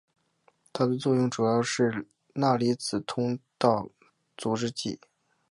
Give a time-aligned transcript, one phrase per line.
[0.73, 3.87] 它的作用主要是钠离子通道
[4.35, 4.99] 阻滞剂。